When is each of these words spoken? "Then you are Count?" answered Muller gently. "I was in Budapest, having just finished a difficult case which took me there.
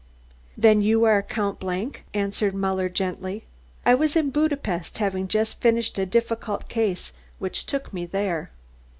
"Then 0.57 0.81
you 0.81 1.03
are 1.03 1.21
Count?" 1.21 1.63
answered 2.15 2.55
Muller 2.55 2.89
gently. 2.89 3.43
"I 3.85 3.93
was 3.93 4.15
in 4.15 4.31
Budapest, 4.31 4.97
having 4.97 5.27
just 5.27 5.61
finished 5.61 5.99
a 5.99 6.07
difficult 6.07 6.67
case 6.67 7.13
which 7.37 7.67
took 7.67 7.93
me 7.93 8.07
there. 8.07 8.49